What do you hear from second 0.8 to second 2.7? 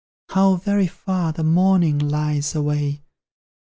far The morning lies